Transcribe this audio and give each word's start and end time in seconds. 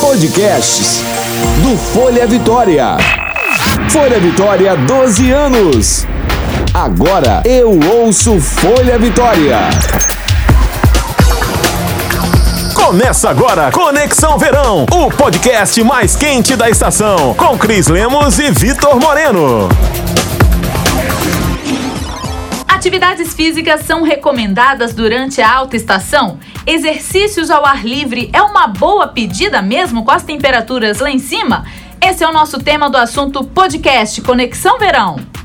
Podcasts 0.00 1.00
do 1.62 1.78
Folha 1.78 2.26
Vitória. 2.26 2.96
Folha 3.88 4.18
Vitória, 4.18 4.76
12 4.76 5.30
anos. 5.30 6.06
Agora 6.74 7.40
eu 7.44 7.78
ouço 7.78 8.40
Folha 8.40 8.98
Vitória. 8.98 9.58
Começa 12.74 13.30
agora 13.30 13.70
Conexão 13.70 14.36
Verão, 14.38 14.86
o 14.90 15.08
podcast 15.08 15.80
mais 15.84 16.16
quente 16.16 16.56
da 16.56 16.68
estação, 16.68 17.32
com 17.34 17.56
Cris 17.56 17.86
Lemos 17.86 18.40
e 18.40 18.50
Vitor 18.50 18.98
Moreno. 18.98 19.68
Atividades 22.66 23.34
físicas 23.34 23.82
são 23.82 24.02
recomendadas 24.02 24.94
durante 24.94 25.40
a 25.40 25.54
alta 25.54 25.76
estação? 25.76 26.38
Exercícios 26.66 27.50
ao 27.50 27.64
ar 27.64 27.84
livre 27.84 28.30
é 28.32 28.42
uma 28.42 28.66
boa 28.66 29.08
pedida 29.08 29.62
mesmo 29.62 30.04
com 30.04 30.10
as 30.10 30.22
temperaturas 30.22 31.00
lá 31.00 31.10
em 31.10 31.18
cima? 31.18 31.64
Esse 32.02 32.22
é 32.22 32.28
o 32.28 32.32
nosso 32.32 32.58
tema 32.58 32.90
do 32.90 32.96
assunto 32.96 33.42
podcast 33.44 34.20
Conexão 34.20 34.78
Verão. 34.78 35.39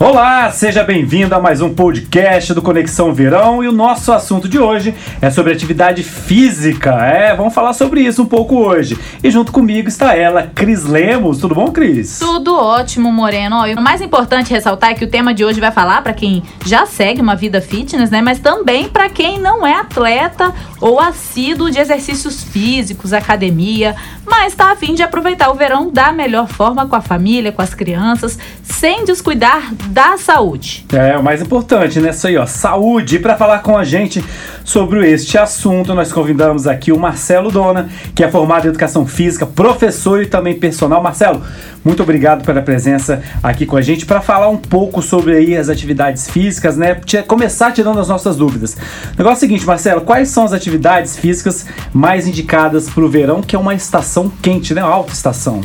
Olá, 0.00 0.48
seja 0.52 0.84
bem-vindo 0.84 1.34
a 1.34 1.40
mais 1.40 1.60
um 1.60 1.74
podcast 1.74 2.54
do 2.54 2.62
Conexão 2.62 3.12
Verão 3.12 3.64
e 3.64 3.68
o 3.68 3.72
nosso 3.72 4.12
assunto 4.12 4.48
de 4.48 4.56
hoje 4.56 4.94
é 5.20 5.28
sobre 5.28 5.52
atividade 5.52 6.04
física. 6.04 7.04
É, 7.04 7.34
vamos 7.34 7.52
falar 7.52 7.72
sobre 7.72 8.02
isso 8.02 8.22
um 8.22 8.26
pouco 8.26 8.58
hoje. 8.58 8.96
E 9.24 9.28
junto 9.28 9.50
comigo 9.50 9.88
está 9.88 10.14
ela, 10.14 10.44
Cris 10.54 10.84
Lemos. 10.84 11.38
Tudo 11.38 11.56
bom, 11.56 11.72
Cris? 11.72 12.20
Tudo 12.20 12.54
ótimo, 12.54 13.10
Moreno. 13.10 13.66
E 13.66 13.74
o 13.74 13.80
mais 13.80 14.00
importante 14.00 14.52
ressaltar 14.52 14.92
é 14.92 14.94
que 14.94 15.04
o 15.04 15.10
tema 15.10 15.34
de 15.34 15.44
hoje 15.44 15.58
vai 15.58 15.72
falar 15.72 16.00
para 16.00 16.12
quem 16.12 16.44
já 16.64 16.86
segue 16.86 17.20
uma 17.20 17.34
vida 17.34 17.60
fitness, 17.60 18.08
né? 18.08 18.22
Mas 18.22 18.38
também 18.38 18.88
para 18.88 19.08
quem 19.08 19.40
não 19.40 19.66
é 19.66 19.74
atleta 19.74 20.54
ou 20.80 21.00
assíduo 21.00 21.72
de 21.72 21.80
exercícios 21.80 22.44
físicos, 22.44 23.12
academia, 23.12 23.96
mas 24.24 24.52
está 24.52 24.70
a 24.70 24.76
fim 24.76 24.94
de 24.94 25.02
aproveitar 25.02 25.50
o 25.50 25.54
verão 25.54 25.90
da 25.90 26.12
melhor 26.12 26.46
forma 26.46 26.86
com 26.86 26.94
a 26.94 27.00
família, 27.00 27.50
com 27.50 27.62
as 27.62 27.74
crianças, 27.74 28.38
sem 28.62 29.04
descuidar 29.04 29.72
da 29.88 30.16
saúde. 30.16 30.86
É, 30.92 31.16
o 31.16 31.22
mais 31.22 31.42
importante, 31.42 32.00
né? 32.00 32.10
Isso 32.10 32.26
aí, 32.26 32.36
ó, 32.36 32.46
saúde. 32.46 33.16
E 33.16 33.18
para 33.18 33.36
falar 33.36 33.60
com 33.60 33.76
a 33.76 33.84
gente 33.84 34.24
sobre 34.64 35.10
este 35.10 35.38
assunto, 35.38 35.94
nós 35.94 36.12
convidamos 36.12 36.66
aqui 36.66 36.92
o 36.92 36.98
Marcelo 36.98 37.50
Dona, 37.50 37.88
que 38.14 38.22
é 38.22 38.30
formado 38.30 38.66
em 38.66 38.68
Educação 38.68 39.06
Física, 39.06 39.46
professor 39.46 40.22
e 40.22 40.26
também 40.26 40.58
personal. 40.58 41.02
Marcelo, 41.02 41.42
muito 41.84 42.02
obrigado 42.02 42.44
pela 42.44 42.60
presença 42.60 43.22
aqui 43.42 43.64
com 43.64 43.76
a 43.76 43.82
gente 43.82 44.04
para 44.04 44.20
falar 44.20 44.48
um 44.48 44.56
pouco 44.56 45.00
sobre 45.00 45.34
aí 45.36 45.56
as 45.56 45.68
atividades 45.68 46.28
físicas, 46.28 46.76
né? 46.76 47.00
Começar 47.26 47.72
tirando 47.72 47.98
as 47.98 48.08
nossas 48.08 48.36
dúvidas. 48.36 48.74
O 48.74 49.18
negócio 49.18 49.36
é 49.36 49.36
o 49.36 49.40
seguinte, 49.40 49.66
Marcelo, 49.66 50.02
quais 50.02 50.28
são 50.28 50.44
as 50.44 50.52
atividades 50.52 51.16
físicas 51.16 51.66
mais 51.92 52.26
indicadas 52.26 52.88
para 52.88 53.04
o 53.04 53.08
verão, 53.08 53.40
que 53.40 53.56
é 53.56 53.58
uma 53.58 53.74
estação 53.74 54.30
quente, 54.42 54.74
né? 54.74 54.80
Alta 54.80 55.12
estação. 55.12 55.62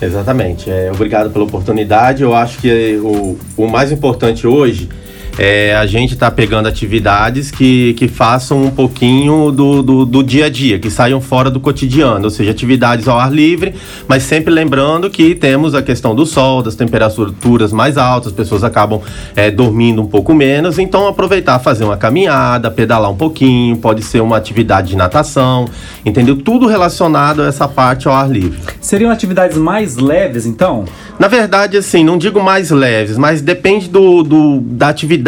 Exatamente. 0.00 0.70
É, 0.70 0.90
obrigado 0.92 1.30
pela 1.30 1.44
oportunidade. 1.44 2.22
Eu 2.22 2.34
acho 2.34 2.58
que 2.58 2.96
o, 2.96 3.38
o 3.56 3.66
mais 3.68 3.92
importante 3.92 4.46
hoje 4.46 4.88
é, 5.38 5.74
a 5.74 5.86
gente 5.86 6.14
está 6.14 6.30
pegando 6.30 6.68
atividades 6.68 7.50
que, 7.50 7.94
que 7.94 8.08
façam 8.08 8.62
um 8.62 8.70
pouquinho 8.70 9.50
do, 9.50 9.82
do, 9.82 10.04
do, 10.04 10.22
dia 10.22 10.46
a 10.46 10.48
dia, 10.48 10.78
que 10.78 10.90
saiam 10.90 11.20
fora 11.20 11.50
do 11.50 11.58
cotidiano, 11.58 12.24
ou 12.24 12.30
seja, 12.30 12.50
atividades 12.50 13.08
ao 13.08 13.18
ar 13.18 13.32
livre, 13.32 13.74
mas 14.06 14.22
sempre 14.22 14.52
lembrando 14.52 15.10
que 15.10 15.34
temos 15.34 15.74
a 15.74 15.82
questão 15.82 16.14
do 16.14 16.24
sol, 16.24 16.62
das 16.62 16.76
temperaturas 16.76 17.72
mais 17.72 17.98
altas, 17.98 18.28
as 18.28 18.32
pessoas 18.32 18.62
acabam 18.62 19.00
é, 19.34 19.50
dormindo 19.50 20.00
um 20.02 20.06
pouco 20.06 20.32
menos, 20.32 20.78
então 20.78 21.08
aproveitar, 21.08 21.58
fazer 21.58 21.84
uma 21.84 21.96
caminhada, 21.96 22.70
pedalar 22.70 23.10
um 23.10 23.16
pouquinho, 23.16 23.76
pode 23.76 24.02
ser 24.02 24.20
uma 24.20 24.36
atividade 24.36 24.88
de 24.88 24.96
natação, 24.96 25.66
entendeu? 26.04 26.36
Tudo 26.36 26.66
relacionado 26.66 27.42
a 27.42 27.46
essa 27.46 27.66
parte 27.66 28.06
ao 28.06 28.14
ar 28.14 28.30
livre. 28.30 28.58
Seriam 28.80 29.10
atividades 29.10 29.56
mais 29.56 29.96
leves, 29.96 30.46
então? 30.46 30.84
Na 31.18 31.28
verdade, 31.28 31.76
assim, 31.76 32.04
não 32.04 32.18
digo 32.18 32.42
mais 32.42 32.70
leves, 32.70 33.16
mas 33.16 33.40
depende 33.40 33.88
do, 33.88 34.22
do 34.22 34.60
da 34.60 34.88
atividade, 34.88 35.23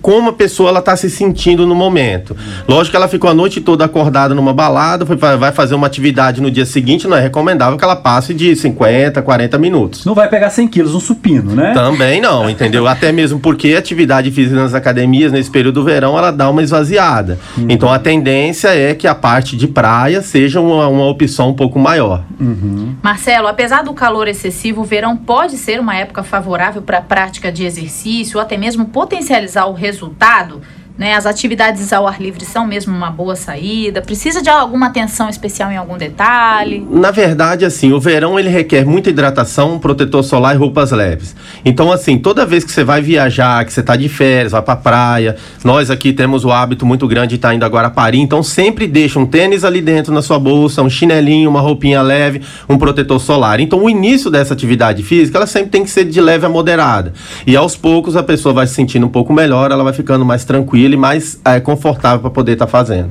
como 0.00 0.30
a 0.30 0.32
pessoa 0.32 0.68
ela 0.68 0.78
está 0.80 0.96
se 0.96 1.10
sentindo 1.10 1.66
no 1.66 1.74
momento. 1.74 2.36
Lógico 2.68 2.92
que 2.92 2.96
ela 2.96 3.08
ficou 3.08 3.30
a 3.30 3.34
noite 3.34 3.60
toda 3.60 3.84
acordada 3.84 4.34
numa 4.34 4.52
balada, 4.52 5.04
foi, 5.06 5.16
vai 5.16 5.52
fazer 5.52 5.74
uma 5.74 5.86
atividade 5.86 6.40
no 6.40 6.50
dia 6.50 6.66
seguinte, 6.66 7.08
não 7.08 7.16
é 7.16 7.20
recomendável 7.20 7.76
que 7.76 7.84
ela 7.84 7.96
passe 7.96 8.34
de 8.34 8.54
50, 8.54 9.20
40 9.22 9.58
minutos. 9.58 10.04
Não 10.04 10.14
vai 10.14 10.28
pegar 10.28 10.50
100 10.50 10.68
quilos 10.68 10.94
um 10.94 11.00
supino, 11.00 11.54
né? 11.54 11.72
Também 11.72 12.20
não, 12.20 12.48
entendeu? 12.48 12.86
Até 12.86 13.10
mesmo 13.10 13.40
porque 13.40 13.74
a 13.74 13.78
atividade 13.78 14.30
física 14.30 14.56
nas 14.60 14.74
academias, 14.74 15.32
nesse 15.32 15.50
período 15.50 15.80
do 15.80 15.84
verão, 15.84 16.16
ela 16.16 16.30
dá 16.30 16.48
uma 16.48 16.62
esvaziada. 16.62 17.38
Uhum. 17.56 17.66
Então 17.68 17.92
a 17.92 17.98
tendência 17.98 18.68
é 18.68 18.94
que 18.94 19.06
a 19.06 19.14
parte 19.14 19.56
de 19.56 19.66
praia 19.66 20.22
seja 20.22 20.60
uma, 20.60 20.88
uma 20.88 21.06
opção 21.06 21.50
um 21.50 21.54
pouco 21.54 21.78
maior. 21.78 22.24
Uhum. 22.38 22.94
Marcelo, 23.02 23.46
apesar 23.46 23.82
do 23.82 23.92
calor 23.94 24.28
excessivo, 24.28 24.82
o 24.82 24.84
verão 24.84 25.16
pode 25.16 25.56
ser 25.56 25.80
uma 25.80 25.96
época 25.96 26.22
favorável 26.22 26.82
para 26.82 26.98
a 26.98 27.02
prática 27.02 27.50
de 27.50 27.64
exercício 27.64 28.36
ou 28.36 28.42
até 28.42 28.56
mesmo 28.56 28.86
potencializar 28.86 29.39
o 29.66 29.72
resultado 29.72 30.62
né? 31.00 31.14
As 31.14 31.24
atividades 31.24 31.94
ao 31.94 32.06
ar 32.06 32.20
livre 32.20 32.44
são 32.44 32.66
mesmo 32.66 32.94
uma 32.94 33.10
boa 33.10 33.34
saída? 33.34 34.02
Precisa 34.02 34.42
de 34.42 34.50
alguma 34.50 34.88
atenção 34.88 35.30
especial 35.30 35.72
em 35.72 35.76
algum 35.78 35.96
detalhe? 35.96 36.86
Na 36.90 37.10
verdade, 37.10 37.64
assim, 37.64 37.90
o 37.90 37.98
verão 37.98 38.38
ele 38.38 38.50
requer 38.50 38.84
muita 38.84 39.08
hidratação, 39.08 39.78
protetor 39.78 40.22
solar 40.22 40.54
e 40.54 40.58
roupas 40.58 40.90
leves. 40.90 41.34
Então, 41.64 41.90
assim, 41.90 42.18
toda 42.18 42.44
vez 42.44 42.64
que 42.64 42.70
você 42.70 42.84
vai 42.84 43.00
viajar, 43.00 43.64
que 43.64 43.72
você 43.72 43.80
está 43.80 43.96
de 43.96 44.10
férias, 44.10 44.52
vai 44.52 44.60
para 44.60 44.76
praia, 44.76 45.36
nós 45.64 45.90
aqui 45.90 46.12
temos 46.12 46.44
o 46.44 46.52
hábito 46.52 46.84
muito 46.84 47.08
grande 47.08 47.28
de 47.28 47.36
estar 47.36 47.48
tá 47.48 47.54
indo 47.54 47.64
agora 47.64 47.86
a 47.86 47.90
Paris, 47.90 48.20
então 48.20 48.42
sempre 48.42 48.86
deixa 48.86 49.18
um 49.18 49.24
tênis 49.24 49.64
ali 49.64 49.80
dentro 49.80 50.12
na 50.12 50.20
sua 50.20 50.38
bolsa, 50.38 50.82
um 50.82 50.90
chinelinho, 50.90 51.48
uma 51.48 51.62
roupinha 51.62 52.02
leve, 52.02 52.42
um 52.68 52.76
protetor 52.76 53.18
solar. 53.18 53.58
Então, 53.58 53.82
o 53.82 53.88
início 53.88 54.30
dessa 54.30 54.52
atividade 54.52 55.02
física, 55.02 55.38
ela 55.38 55.46
sempre 55.46 55.70
tem 55.70 55.82
que 55.82 55.88
ser 55.88 56.04
de 56.04 56.20
leve 56.20 56.44
a 56.44 56.48
moderada. 56.50 57.14
E 57.46 57.56
aos 57.56 57.74
poucos 57.74 58.16
a 58.16 58.22
pessoa 58.22 58.52
vai 58.52 58.66
se 58.66 58.74
sentindo 58.74 59.06
um 59.06 59.10
pouco 59.10 59.32
melhor, 59.32 59.72
ela 59.72 59.82
vai 59.82 59.94
ficando 59.94 60.26
mais 60.26 60.44
tranquila 60.44 60.89
ele 60.90 60.96
mais 60.96 61.40
é, 61.44 61.60
confortável 61.60 62.20
para 62.20 62.30
poder 62.30 62.52
estar 62.52 62.66
tá 62.66 62.70
fazendo. 62.70 63.10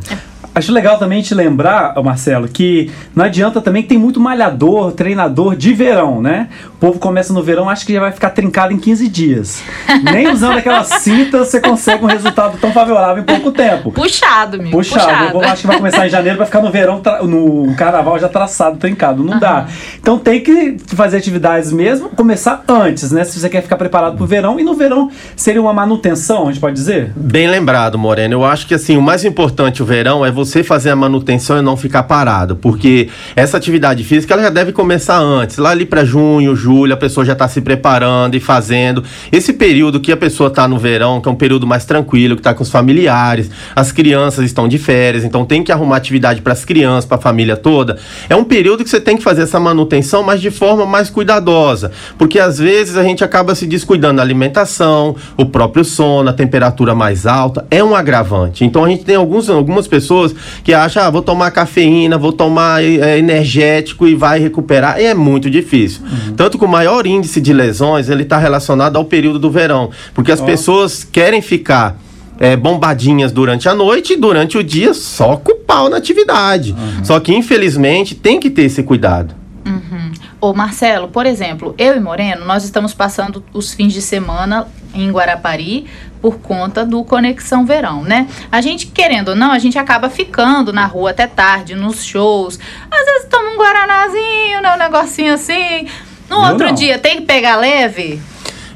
Acho 0.53 0.73
legal 0.73 0.97
também 0.97 1.21
te 1.21 1.33
lembrar, 1.33 1.93
Marcelo, 2.03 2.47
que 2.47 2.91
não 3.15 3.23
adianta 3.23 3.61
também 3.61 3.81
que 3.81 3.89
tem 3.89 3.97
muito 3.97 4.19
malhador, 4.19 4.91
treinador 4.91 5.55
de 5.55 5.73
verão, 5.73 6.21
né? 6.21 6.49
O 6.79 6.87
povo 6.87 6.97
começa 6.97 7.33
no 7.33 7.43
verão, 7.43 7.69
acha 7.69 7.85
que 7.85 7.91
já 7.91 7.99
vai 7.99 8.13
ficar 8.13 8.29
trincado 8.29 8.71
em 8.71 8.77
15 8.77 9.09
dias. 9.09 9.61
Nem 10.01 10.31
usando 10.31 10.57
aquela 10.57 10.85
cinta 10.85 11.39
você 11.39 11.59
consegue 11.59 12.05
um 12.05 12.07
resultado 12.07 12.57
tão 12.57 12.71
favorável 12.71 13.21
em 13.21 13.25
pouco 13.25 13.51
tempo. 13.51 13.91
Puxado, 13.91 14.57
meu. 14.57 14.71
Puxado. 14.71 15.05
Puxado. 15.05 15.27
O 15.27 15.31
povo 15.33 15.45
acha 15.45 15.59
que 15.59 15.67
vai 15.67 15.75
começar 15.75 16.07
em 16.07 16.09
janeiro, 16.09 16.37
vai 16.37 16.45
ficar 16.47 16.61
no 16.61 16.71
verão, 16.71 17.01
no 17.23 17.75
carnaval 17.75 18.17
já 18.17 18.29
traçado, 18.29 18.77
trincado. 18.77 19.21
Não 19.21 19.33
uhum. 19.33 19.39
dá. 19.39 19.67
Então 19.99 20.17
tem 20.17 20.39
que 20.39 20.77
fazer 20.95 21.17
atividades 21.17 21.73
mesmo, 21.73 22.07
começar 22.11 22.63
antes, 22.65 23.11
né? 23.11 23.25
Se 23.25 23.37
você 23.37 23.49
quer 23.49 23.61
ficar 23.61 23.75
preparado 23.75 24.15
pro 24.15 24.25
verão. 24.25 24.57
E 24.57 24.63
no 24.63 24.73
verão 24.73 25.11
seria 25.35 25.61
uma 25.61 25.73
manutenção, 25.73 26.43
a 26.43 26.51
gente 26.53 26.61
pode 26.61 26.75
dizer? 26.75 27.11
Bem 27.13 27.49
lembrado, 27.49 27.99
Moreno. 27.99 28.35
Eu 28.35 28.45
acho 28.45 28.65
que 28.65 28.73
assim, 28.73 28.95
o 28.95 29.01
mais 29.01 29.25
importante 29.25 29.83
o 29.83 29.85
verão 29.85 30.25
é 30.25 30.31
você 30.31 30.63
fazer 30.63 30.91
a 30.91 30.95
manutenção 30.95 31.57
e 31.57 31.61
não 31.61 31.75
ficar 31.75 32.03
parado, 32.03 32.55
porque 32.55 33.09
essa 33.35 33.57
atividade 33.57 34.01
física 34.05 34.33
ela 34.33 34.43
já 34.43 34.49
deve 34.49 34.71
começar 34.71 35.17
antes, 35.17 35.57
lá 35.57 35.71
ali 35.71 35.85
para 35.85 36.05
junho, 36.05 36.55
julho, 36.55 36.68
a 36.93 36.97
pessoa 36.97 37.25
já 37.25 37.33
está 37.33 37.47
se 37.47 37.61
preparando 37.61 38.35
e 38.35 38.39
fazendo. 38.39 39.03
Esse 39.31 39.53
período 39.53 39.99
que 39.99 40.11
a 40.11 40.17
pessoa 40.17 40.47
está 40.47 40.67
no 40.67 40.77
verão, 40.77 41.21
que 41.21 41.27
é 41.27 41.31
um 41.31 41.35
período 41.35 41.65
mais 41.65 41.85
tranquilo, 41.85 42.35
que 42.35 42.41
está 42.41 42.53
com 42.53 42.63
os 42.63 42.69
familiares, 42.69 43.49
as 43.75 43.91
crianças 43.91 44.45
estão 44.45 44.67
de 44.67 44.77
férias, 44.77 45.23
então 45.23 45.45
tem 45.45 45.63
que 45.63 45.71
arrumar 45.71 45.97
atividade 45.97 46.41
para 46.41 46.53
as 46.53 46.65
crianças, 46.65 47.05
para 47.05 47.17
a 47.17 47.21
família 47.21 47.57
toda. 47.57 47.97
É 48.29 48.35
um 48.35 48.43
período 48.43 48.83
que 48.83 48.89
você 48.89 48.99
tem 48.99 49.17
que 49.17 49.23
fazer 49.23 49.43
essa 49.43 49.59
manutenção, 49.59 50.23
mas 50.23 50.41
de 50.41 50.51
forma 50.51 50.85
mais 50.85 51.09
cuidadosa, 51.09 51.91
porque 52.17 52.39
às 52.39 52.57
vezes 52.57 52.97
a 52.97 53.03
gente 53.03 53.23
acaba 53.23 53.55
se 53.55 53.65
descuidando 53.65 54.17
da 54.17 54.23
alimentação, 54.23 55.15
o 55.37 55.45
próprio 55.45 55.83
sono, 55.83 56.29
a 56.29 56.33
temperatura 56.33 56.93
mais 56.93 57.25
alta, 57.25 57.65
é 57.71 57.83
um 57.83 57.95
agravante. 57.95 58.63
Então 58.63 58.83
a 58.83 58.89
gente 58.89 59.03
tem 59.03 59.15
alguns, 59.15 59.49
algumas 59.49 59.87
pessoas 59.87 60.09
pessoas 60.09 60.35
que 60.63 60.73
acham, 60.73 61.03
ah, 61.03 61.09
vou 61.09 61.21
tomar 61.21 61.51
cafeína, 61.51 62.17
vou 62.17 62.31
tomar 62.31 62.83
é, 62.83 63.17
energético 63.17 64.07
e 64.07 64.15
vai 64.15 64.39
recuperar. 64.39 64.99
E 64.99 65.05
é 65.05 65.13
muito 65.13 65.49
difícil. 65.49 66.01
Uhum. 66.03 66.35
Tanto 66.35 66.57
o 66.65 66.69
maior 66.69 67.05
índice 67.05 67.41
de 67.41 67.53
lesões, 67.53 68.09
ele 68.09 68.23
está 68.23 68.37
relacionado 68.37 68.95
ao 68.95 69.05
período 69.05 69.39
do 69.39 69.49
verão. 69.51 69.89
Porque 70.13 70.31
as 70.31 70.41
oh. 70.41 70.45
pessoas 70.45 71.03
querem 71.03 71.41
ficar 71.41 71.97
é, 72.39 72.55
bombadinhas 72.55 73.31
durante 73.31 73.67
a 73.67 73.75
noite 73.75 74.13
e 74.13 74.15
durante 74.15 74.57
o 74.57 74.63
dia 74.63 74.93
só 74.93 75.35
com 75.35 75.51
o 75.51 75.55
pau 75.55 75.89
na 75.89 75.97
atividade. 75.97 76.71
Uhum. 76.71 77.03
Só 77.03 77.19
que, 77.19 77.35
infelizmente, 77.35 78.15
tem 78.15 78.39
que 78.39 78.49
ter 78.49 78.63
esse 78.63 78.81
cuidado. 78.81 79.35
Uhum. 79.65 80.11
Ô 80.41 80.53
Marcelo, 80.53 81.09
por 81.09 81.25
exemplo, 81.25 81.75
eu 81.77 81.97
e 81.97 81.99
Moreno, 81.99 82.45
nós 82.45 82.63
estamos 82.63 82.93
passando 82.93 83.43
os 83.53 83.73
fins 83.73 83.91
de 83.91 84.01
semana 84.01 84.67
em 84.93 85.11
Guarapari 85.11 85.85
por 86.21 86.39
conta 86.39 86.85
do 86.85 87.03
Conexão 87.03 87.65
Verão, 87.65 88.03
né? 88.03 88.27
A 88.49 88.61
gente, 88.61 88.87
querendo 88.87 89.29
ou 89.29 89.35
não, 89.35 89.51
a 89.51 89.59
gente 89.59 89.77
acaba 89.77 90.09
ficando 90.09 90.71
na 90.71 90.85
rua 90.85 91.11
até 91.11 91.27
tarde, 91.27 91.75
nos 91.75 92.03
shows. 92.05 92.57
Às 92.89 93.05
vezes 93.05 93.27
toma 93.29 93.51
um 93.51 93.57
guaranazinho, 93.57 94.61
né? 94.61 94.73
Um 94.75 94.77
negocinho 94.77 95.33
assim. 95.33 95.87
No 96.29 96.35
eu 96.37 96.41
outro 96.51 96.67
não. 96.67 96.73
dia, 96.73 96.97
tem 96.99 97.17
que 97.17 97.21
pegar 97.23 97.57
leve? 97.57 98.21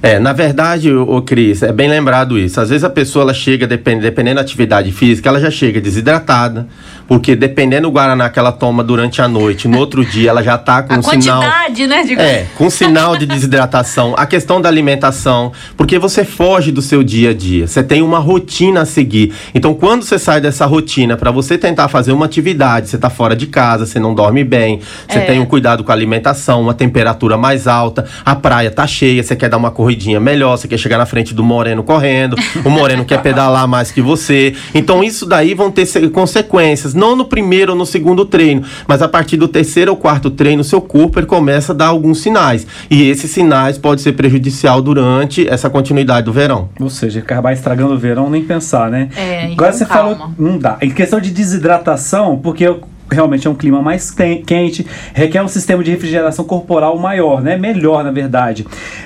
É, 0.05 0.19
na 0.19 0.33
verdade, 0.33 0.91
o 0.91 1.21
Cris, 1.21 1.63
é 1.63 1.71
bem 1.71 1.88
lembrado 1.89 2.38
isso. 2.38 2.59
Às 2.59 2.67
vezes 2.69 2.83
a 2.83 2.89
pessoa 2.89 3.23
ela 3.23 3.33
chega, 3.33 3.65
depend, 3.65 4.01
dependendo 4.01 4.35
da 4.35 4.41
atividade 4.41 4.91
física, 4.91 5.29
ela 5.29 5.39
já 5.39 5.50
chega 5.50 5.79
desidratada, 5.79 6.67
porque 7.07 7.38
dependendo 7.38 7.88
do 7.88 7.91
guaraná 7.91 8.29
que 8.29 8.38
ela 8.38 8.51
toma 8.51 8.83
durante 8.83 9.21
a 9.21 9.29
noite, 9.29 9.65
no 9.65 9.77
outro 9.77 10.03
dia 10.03 10.29
ela 10.29 10.44
já 10.44 10.57
tá 10.57 10.83
com 10.83 10.94
A 10.94 10.97
um 10.97 11.01
sinal. 11.01 11.41
quantidade, 11.41 11.88
né? 11.88 12.03
De... 12.03 12.13
É, 12.19 12.45
com 12.57 12.69
sinal 12.69 13.15
de 13.15 13.25
desidratação. 13.25 14.13
A 14.17 14.25
questão 14.25 14.59
da 14.59 14.67
alimentação, 14.67 15.53
porque 15.77 15.97
você 15.97 16.25
foge 16.25 16.69
do 16.69 16.81
seu 16.81 17.01
dia 17.01 17.29
a 17.29 17.33
dia. 17.33 17.65
Você 17.65 17.81
tem 17.81 18.01
uma 18.01 18.19
rotina 18.19 18.81
a 18.81 18.85
seguir. 18.85 19.31
Então, 19.55 19.73
quando 19.73 20.03
você 20.03 20.19
sai 20.19 20.41
dessa 20.41 20.65
rotina 20.65 21.15
para 21.15 21.31
você 21.31 21.57
tentar 21.57 21.88
fazer 21.88 22.11
uma 22.11 22.25
atividade, 22.25 22.89
você 22.89 22.97
tá 22.97 23.09
fora 23.09 23.38
de 23.38 23.47
casa, 23.47 23.85
você 23.85 24.01
não 24.01 24.13
dorme 24.13 24.44
bem, 24.44 24.81
você 25.07 25.19
É. 25.19 25.21
tem 25.25 25.39
um 25.39 25.45
cuidado 25.45 25.81
com 25.81 25.91
a 25.94 25.95
alimentação, 25.95 26.61
uma 26.61 26.73
temperatura 26.73 27.38
mais 27.38 27.69
alta, 27.69 28.05
a 28.25 28.35
praia 28.35 28.69
tá 28.69 28.85
cheia, 28.85 29.23
você 29.23 29.33
quer 29.33 29.47
dar 29.47 29.55
uma 29.55 29.71
corridinha 29.94 30.19
melhor, 30.19 30.57
você 30.57 30.68
quer 30.68 30.78
chegar 30.78 30.98
na 30.98 31.06
frente 31.06 31.34
do 31.34 31.44
moreno 31.44 31.84
correndo, 31.84 32.36
o 32.66 32.69
moreno 32.69 33.06
quer 33.06 33.22
pedalar 33.22 33.68
mais 33.68 33.92
que 33.92 34.01
você. 34.01 34.54
Então, 34.74 35.04
isso 35.04 35.25
daí 35.25 35.54
vão 35.54 35.69
ter 35.72 35.86
se- 35.86 36.10
consequências, 36.10 36.94
não 36.94 37.16
no 37.16 37.25
primeiro 37.25 37.74
ou 37.74 37.78
no 37.78 37.86
segundo 37.86 38.25
treino, 38.25 38.63
mas 38.88 39.01
a 39.01 39.07
partir 39.07 39.38
do 39.38 39.48
terceiro 39.48 39.92
ou 39.92 39.98
quarto 39.98 40.31
treino, 40.31 40.63
seu 40.63 40.81
corpo 40.81 41.19
ele 41.19 41.28
começa 41.28 41.72
a 41.74 41.75
dar 41.75 41.88
alguns 41.88 42.22
sinais. 42.22 42.66
E 42.90 43.07
esses 43.10 43.30
sinais 43.31 43.78
podem 43.78 44.04
ser 44.04 44.13
prejudicial 44.13 44.81
durante 44.81 45.48
essa 45.48 45.69
continuidade 45.69 46.25
do 46.25 46.34
verão. 46.34 46.69
Ou 46.80 46.89
seja, 46.89 47.19
acabar 47.19 47.54
estragando 47.54 47.94
o 47.94 47.98
verão, 47.98 48.30
nem 48.30 48.44
pensar, 48.44 48.89
né? 48.89 49.10
É, 49.16 49.44
Agora 49.44 49.51
então 49.51 49.72
você 49.74 49.86
calma. 49.86 50.16
falou. 50.16 50.34
Não 50.39 50.57
dá. 50.57 50.78
Em 50.81 50.89
questão 50.89 51.19
de 51.19 51.30
desidratação, 51.31 52.38
porque 52.42 52.63
eu- 52.66 52.81
realmente 53.13 53.48
é 53.48 53.50
um 53.50 53.56
clima 53.56 53.81
mais 53.81 54.12
quente, 54.12 54.86
requer 55.13 55.42
um 55.44 55.48
sistema 55.48 55.83
de 55.83 55.92
refrigeração 55.92 56.44
corporal 56.45 56.98
maior, 56.98 57.42
né? 57.42 57.57
Melhor, 57.57 58.04
na 58.04 58.12
verdade. 58.12 58.65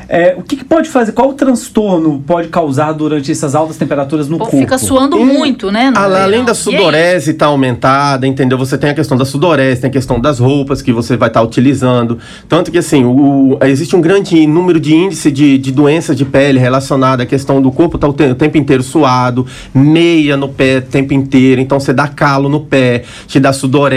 É, 0.10 0.36
o 0.38 0.42
que, 0.42 0.56
que 0.56 0.66
pode 0.66 0.90
fazer? 0.90 1.12
Qual 1.12 1.30
o 1.30 1.34
transtorno 1.34 2.24
pode 2.26 2.48
causar 2.48 2.94
durante 2.94 3.32
essas 3.32 3.54
altas 3.56 3.78
temperaturas 3.78 4.28
no 4.30 4.36
O 4.36 4.40
povo 4.40 4.52
corpo? 4.52 4.66
fica 4.66 4.78
suando 4.78 5.18
E- 5.20 5.24
muito, 5.26 5.72
né? 5.72 5.92
no 5.92 5.98
A- 5.98 6.08
verão. 6.08 6.24
Além 6.24 6.46
da 6.46 6.54
sudorese 6.54 7.32
estar 7.32 7.48
aumentada, 7.48 8.26
entendeu? 8.26 8.58
Você 8.58 8.78
tem 8.78 8.90
a 8.90 8.94
questão 8.94 9.18
da 9.18 9.26
sudorese, 9.26 9.82
tem 9.82 9.90
a 9.90 9.94
questão 9.94 10.20
das 10.20 10.40
roupas 10.40 10.82
que 10.82 10.94
você 10.94 11.18
vai 11.18 11.28
estar 11.28 11.42
utilizando. 11.42 12.18
Tanto 12.48 12.72
que, 12.72 12.78
assim, 12.78 13.04
o, 13.04 13.58
existe 13.64 13.96
um 13.96 14.02
grande 14.02 14.48
número 14.48 14.80
de 14.80 14.96
índice 14.96 15.30
de, 15.32 15.58
de 15.58 15.72
doenças 15.72 16.16
de 16.16 16.24
pele 16.26 16.60
relacionada 16.60 17.24
à 17.24 17.26
questão 17.26 17.62
do 17.62 17.72
corpo 17.72 17.98
estar 17.98 18.08
o, 18.08 18.14
te- 18.14 18.24
o 18.32 18.36
tempo 18.36 18.58
inteiro 18.58 18.84
suado, 18.84 19.46
meia 19.74 20.38
no 20.38 20.48
pé 20.50 20.78
o 20.78 20.82
tempo 20.82 21.14
inteiro. 21.14 21.60
Então, 21.60 21.80
você 21.80 21.94
dá 21.94 22.08
calo 22.08 22.48
no 22.50 22.62
pé, 22.62 23.04
te 23.28 23.40
dá 23.40 23.52
sudorese, 23.52 23.97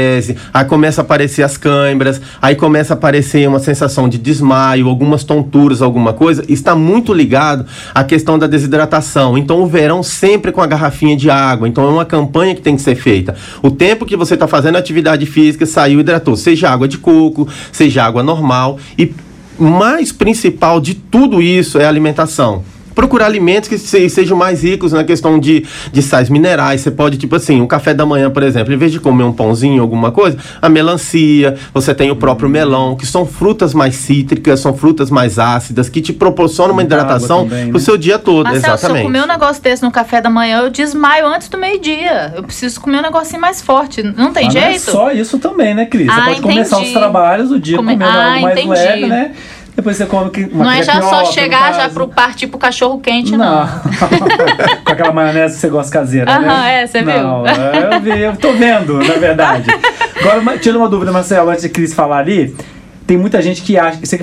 aí 0.52 0.64
começa 0.64 1.00
a 1.00 1.04
aparecer 1.04 1.42
as 1.42 1.56
câimbras, 1.56 2.20
aí 2.40 2.54
começa 2.54 2.94
a 2.94 2.96
aparecer 2.96 3.48
uma 3.48 3.58
sensação 3.58 4.08
de 4.08 4.18
desmaio, 4.18 4.88
algumas 4.88 5.24
tonturas, 5.24 5.82
alguma 5.82 6.12
coisa. 6.12 6.44
Está 6.48 6.74
muito 6.74 7.12
ligado 7.12 7.66
à 7.94 8.04
questão 8.04 8.38
da 8.38 8.46
desidratação. 8.46 9.36
Então, 9.36 9.62
o 9.62 9.66
verão 9.66 10.02
sempre 10.02 10.52
com 10.52 10.60
a 10.60 10.66
garrafinha 10.66 11.16
de 11.16 11.30
água. 11.30 11.68
Então, 11.68 11.84
é 11.84 11.88
uma 11.88 12.04
campanha 12.04 12.54
que 12.54 12.60
tem 12.60 12.76
que 12.76 12.82
ser 12.82 12.94
feita. 12.94 13.34
O 13.62 13.70
tempo 13.70 14.06
que 14.06 14.16
você 14.16 14.34
está 14.34 14.46
fazendo 14.46 14.76
atividade 14.76 15.26
física, 15.26 15.66
saiu, 15.66 16.00
hidratou. 16.00 16.36
Seja 16.36 16.70
água 16.70 16.88
de 16.88 16.98
coco, 16.98 17.48
seja 17.72 18.04
água 18.04 18.22
normal. 18.22 18.78
E 18.98 19.12
mais 19.58 20.10
principal 20.10 20.80
de 20.80 20.94
tudo 20.94 21.42
isso 21.42 21.78
é 21.78 21.84
a 21.84 21.88
alimentação. 21.88 22.64
Procurar 23.00 23.24
alimentos 23.24 23.66
que 23.66 23.78
se- 23.78 24.10
sejam 24.10 24.36
mais 24.36 24.62
ricos 24.62 24.92
na 24.92 25.02
questão 25.02 25.38
de, 25.38 25.64
de 25.90 26.02
sais 26.02 26.28
minerais. 26.28 26.82
Você 26.82 26.90
pode, 26.90 27.16
tipo 27.16 27.34
assim, 27.34 27.58
um 27.58 27.66
café 27.66 27.94
da 27.94 28.04
manhã, 28.04 28.28
por 28.30 28.42
exemplo, 28.42 28.74
em 28.74 28.76
vez 28.76 28.92
de 28.92 29.00
comer 29.00 29.24
um 29.24 29.32
pãozinho, 29.32 29.80
alguma 29.80 30.12
coisa, 30.12 30.36
a 30.60 30.68
melancia, 30.68 31.56
você 31.72 31.94
tem 31.94 32.10
o 32.10 32.16
próprio 32.16 32.46
melão, 32.46 32.94
que 32.94 33.06
são 33.06 33.24
frutas 33.24 33.72
mais 33.72 33.94
cítricas, 33.94 34.60
são 34.60 34.74
frutas 34.76 35.10
mais 35.10 35.38
ácidas, 35.38 35.88
que 35.88 36.02
te 36.02 36.12
proporcionam 36.12 36.74
uma 36.74 36.82
hidratação 36.82 37.48
também, 37.48 37.70
pro 37.70 37.78
né? 37.78 37.84
seu 37.84 37.96
dia 37.96 38.18
todo. 38.18 38.44
Marcelo, 38.44 38.62
se 38.64 38.68
eu 38.68 38.74
exatamente. 38.74 39.02
comer 39.04 39.22
um 39.22 39.26
negócio 39.26 39.62
desse 39.62 39.82
no 39.82 39.90
café 39.90 40.20
da 40.20 40.28
manhã, 40.28 40.60
eu 40.60 40.68
desmaio 40.70 41.26
antes 41.26 41.48
do 41.48 41.56
meio-dia. 41.56 42.34
Eu 42.36 42.42
preciso 42.42 42.78
comer 42.82 42.98
um 42.98 43.02
negocinho 43.02 43.40
mais 43.40 43.62
forte. 43.62 44.02
Não 44.02 44.30
tem 44.30 44.44
Mas 44.44 44.54
não 44.54 44.60
é 44.60 44.70
jeito? 44.72 44.90
só 44.90 45.10
isso 45.10 45.38
também, 45.38 45.74
né, 45.74 45.86
Cris? 45.86 46.04
Você 46.12 46.20
Ah, 46.20 46.24
pode 46.26 46.42
começar 46.42 46.76
entendi. 46.76 46.90
os 46.92 46.98
trabalhos, 46.98 47.50
o 47.50 47.58
dia 47.58 47.78
Come- 47.78 47.92
comendo 47.94 48.10
Ah, 48.10 48.26
algo 48.34 48.42
mais 48.42 48.58
entendi. 48.58 48.68
leve, 48.74 49.06
né? 49.06 49.32
Depois 49.76 49.96
você 49.96 50.06
come 50.06 50.30
que- 50.30 50.44
uma 50.52 50.64
Não 50.64 50.70
é 50.70 50.82
já 50.82 51.00
só 51.00 51.24
chegar 51.26 51.72
já 51.74 51.88
pro 51.88 52.08
partir 52.08 52.46
pro 52.48 52.58
cachorro 52.58 52.98
quente, 53.00 53.32
não. 53.36 53.60
Não. 53.64 53.68
Com 54.84 54.92
aquela 54.92 55.12
maionese 55.12 55.54
que 55.54 55.60
você 55.60 55.68
gosta 55.68 55.92
caseira, 55.92 56.38
né? 56.38 56.48
Aham, 56.48 56.66
é, 56.66 56.86
você 56.86 57.02
viu? 57.02 57.14
Não, 57.22 57.44
eu 57.46 58.00
vi, 58.00 58.20
eu 58.20 58.36
tô 58.36 58.52
vendo, 58.52 58.98
na 58.98 59.14
verdade. 59.14 59.70
Agora, 60.20 60.58
tirando 60.58 60.78
uma 60.78 60.88
dúvida, 60.88 61.10
Marcelo, 61.12 61.48
antes 61.50 61.62
de 61.62 61.68
Cris 61.70 61.94
falar 61.94 62.18
ali, 62.18 62.54
tem 63.10 63.18
muita 63.18 63.42
gente 63.42 63.62
que 63.62 63.76
acha. 63.76 63.98
você- 64.00 64.20